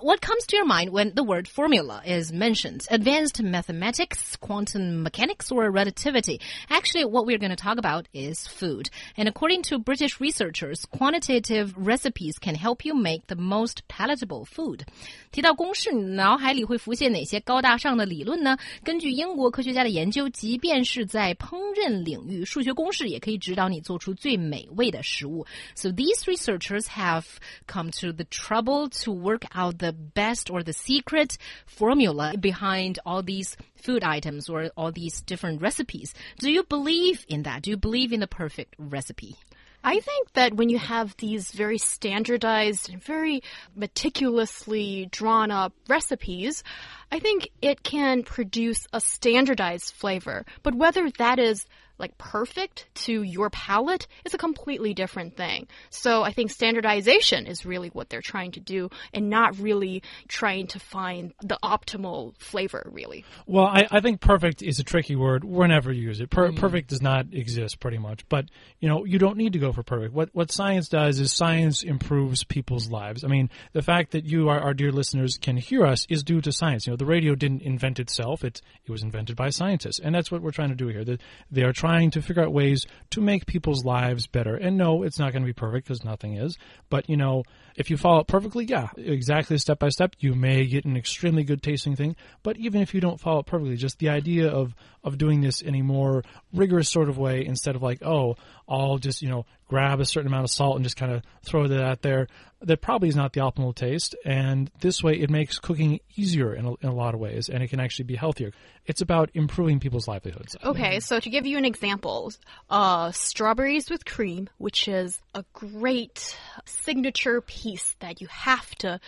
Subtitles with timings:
[0.00, 2.86] What comes to your mind when the word formula is mentioned?
[2.90, 6.42] Advanced mathematics, quantum mechanics, or relativity?
[6.68, 8.90] Actually, what we're going to talk about is food.
[9.16, 14.84] And according to British researchers, quantitative recipes can help you make the most palatable food.
[15.32, 18.58] 提到公式，你脑海里会浮现哪些高大上的理论呢？
[18.82, 25.46] 根据英国科学家的研究，即便是在烹饪领域，数学公式也可以指导你做出最美味的食物。
[25.74, 27.24] So these researchers have
[27.66, 33.21] come to the trouble to work out the best or the secret formula behind all
[33.21, 36.13] these food items or all these different recipes.
[36.39, 37.61] Do you believe in that?
[37.63, 39.37] Do you believe in the perfect recipe?
[39.83, 43.41] I think that when you have these very standardized, very
[43.75, 46.63] meticulously drawn up recipes,
[47.11, 50.45] I think it can produce a standardized flavor.
[50.63, 51.65] But whether that is
[51.99, 55.67] like perfect to your palate is a completely different thing.
[55.89, 60.67] So I think standardization is really what they're trying to do and not really trying
[60.67, 63.25] to find the optimal flavor, really.
[63.45, 66.29] Well, I, I think perfect is a tricky word whenever you use it.
[66.29, 66.55] Per- mm.
[66.55, 68.45] Perfect does not exist pretty much, but
[68.79, 70.13] you know, you don't need to go for perfect.
[70.13, 73.25] What, what science does is science improves people's lives.
[73.25, 76.39] I mean, the fact that you, our, our dear listeners, can hear us is due
[76.41, 76.87] to science.
[76.87, 78.43] You know, the radio didn't invent itself.
[78.43, 79.99] It, it was invented by scientists.
[79.99, 81.03] And that's what we're trying to do here.
[81.03, 81.17] They,
[81.51, 84.55] they are trying trying to figure out ways to make people's lives better.
[84.55, 86.57] And no, it's not going to be perfect because nothing is.
[86.89, 87.43] But, you know,
[87.75, 91.43] if you follow it perfectly, yeah, exactly step by step, you may get an extremely
[91.43, 92.15] good tasting thing.
[92.43, 95.61] But even if you don't follow it perfectly, just the idea of, of doing this
[95.61, 98.35] in a more rigorous sort of way instead of like, oh,
[98.67, 101.67] I'll just, you know, grab a certain amount of salt and just kind of throw
[101.67, 102.27] that out there.
[102.61, 104.15] That probably is not the optimal taste.
[104.25, 107.63] And this way, it makes cooking easier in a, in a lot of ways, and
[107.63, 108.51] it can actually be healthier.
[108.85, 110.57] It's about improving people's livelihoods.
[110.65, 112.33] Okay, so to give you an example,
[112.69, 118.99] uh, strawberries with cream, which is a great signature piece that you have to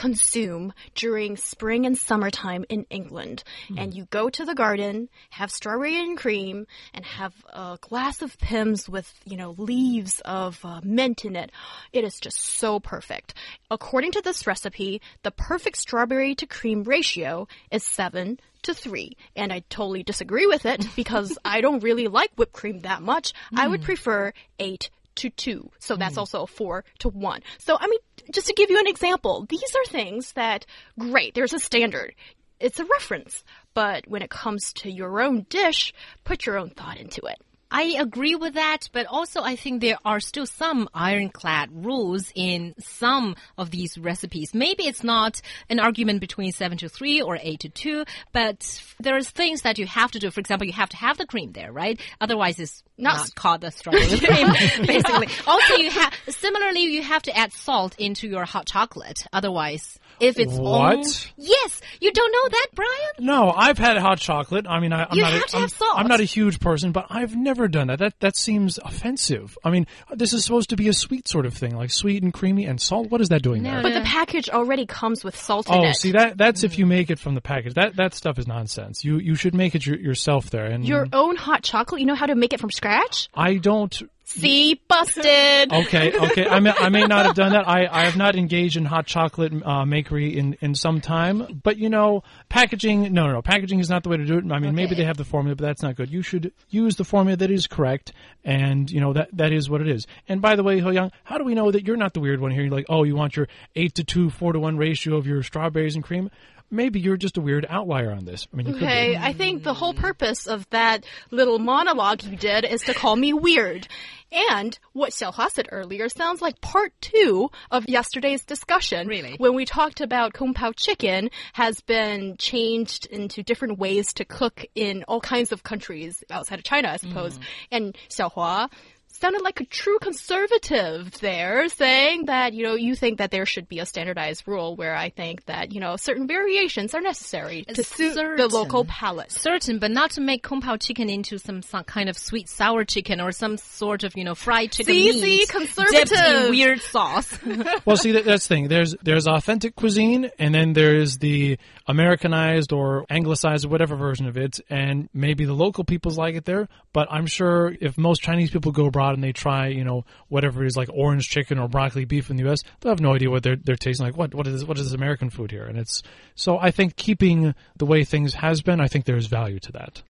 [0.00, 3.44] consume during spring and summertime in England.
[3.68, 3.82] Mm.
[3.82, 8.38] And you go to the garden, have strawberry and cream, and have a glass of
[8.38, 11.52] Pimm's with, you know, leaves of uh, mint in it.
[11.92, 13.34] It is just so perfect.
[13.70, 19.14] According to this recipe, the perfect strawberry to cream ratio is 7 to 3.
[19.36, 23.34] And I totally disagree with it because I don't really like whipped cream that much.
[23.52, 23.58] Mm.
[23.58, 23.84] I would hmm.
[23.84, 25.70] prefer 8 to 2.
[25.78, 26.18] So that's mm.
[26.18, 27.42] also 4 to 1.
[27.58, 27.98] So, I mean,
[28.32, 30.66] just to give you an example, these are things that,
[30.98, 32.14] great, there's a standard.
[32.58, 33.42] It's a reference.
[33.74, 37.40] But when it comes to your own dish, put your own thought into it.
[37.70, 42.74] I agree with that, but also I think there are still some ironclad rules in
[42.78, 44.52] some of these recipes.
[44.54, 49.30] Maybe it's not an argument between 7 to 3 or 8 to 2, but there's
[49.30, 50.30] things that you have to do.
[50.30, 52.00] For example, you have to have the cream there, right?
[52.20, 54.48] Otherwise it's not, not called the strawberry cream,
[54.86, 55.28] basically.
[55.46, 59.26] Also, you have, similarly, you have to add salt into your hot chocolate.
[59.32, 60.98] Otherwise, if it's what?
[60.98, 61.04] Own,
[61.36, 63.26] yes, you don't know that, Brian?
[63.26, 64.66] No, I've had hot chocolate.
[64.68, 65.32] I mean, I, am you not.
[65.32, 65.98] Have a, to I'm, have salt.
[65.98, 67.98] I'm not a huge person, but I've never done that.
[67.98, 69.56] That that seems offensive.
[69.64, 72.32] I mean, this is supposed to be a sweet sort of thing, like sweet and
[72.32, 73.10] creamy and salt.
[73.10, 73.82] What is that doing no, there?
[73.82, 75.96] But the package already comes with salt oh, in it.
[75.96, 76.64] see that that's mm.
[76.64, 77.74] if you make it from the package.
[77.74, 79.04] That that stuff is nonsense.
[79.04, 80.66] You you should make it your, yourself there.
[80.66, 82.00] And your own hot chocolate.
[82.00, 83.28] You know how to make it from scratch?
[83.34, 84.00] I don't
[84.32, 85.72] See, busted.
[85.72, 86.46] Okay, okay.
[86.46, 87.68] I may, I may not have done that.
[87.68, 91.60] I, I have not engaged in hot chocolate uh, makery in, in some time.
[91.64, 93.42] But, you know, packaging, no, no, no.
[93.42, 94.44] Packaging is not the way to do it.
[94.44, 94.70] I mean, okay.
[94.70, 96.10] maybe they have the formula, but that's not good.
[96.10, 98.12] You should use the formula that is correct.
[98.44, 100.06] And, you know, that, that is what it is.
[100.28, 102.40] And by the way, Ho Young, how do we know that you're not the weird
[102.40, 102.62] one here?
[102.62, 105.42] You're like, oh, you want your 8 to 2, 4 to 1 ratio of your
[105.42, 106.30] strawberries and cream?
[106.70, 108.46] maybe you're just a weird outlier on this.
[108.52, 112.82] I mean, okay, I think the whole purpose of that little monologue you did is
[112.82, 113.88] to call me weird.
[114.32, 119.08] And what Xiaohua said earlier sounds like part two of yesterday's discussion.
[119.08, 119.34] Really?
[119.38, 124.64] When we talked about Kung Pao chicken has been changed into different ways to cook
[124.74, 127.38] in all kinds of countries outside of China, I suppose.
[127.38, 127.42] Mm.
[127.72, 128.70] And Xiaohua
[129.12, 133.68] sounded like a true conservative there, saying that, you know, you think that there should
[133.68, 137.82] be a standardized rule where I think that, you know, certain variations are necessary to
[137.82, 139.32] suit certain, the local palate.
[139.32, 142.84] Certain, but not to make Kung Pao chicken into some, some kind of sweet sour
[142.84, 146.08] chicken or some sort of, you know, fried chicken see, meat see, conservative.
[146.08, 147.38] dipped in weird sauce.
[147.84, 148.68] well, see, that, that's the thing.
[148.68, 154.36] There's, there's authentic cuisine and then there's the Americanized or anglicized or whatever version of
[154.36, 154.60] it.
[154.70, 158.72] And maybe the local peoples like it there, but I'm sure if most Chinese people
[158.72, 162.04] go abroad, abroad and they try, you know, whatever is like orange chicken or broccoli
[162.04, 164.16] beef in the U.S., they'll have no idea what they're they're tasting like.
[164.16, 165.64] What what is what is this American food here?
[165.64, 166.02] And it's
[166.34, 170.02] so I think keeping the way things has been, I think there's value to that.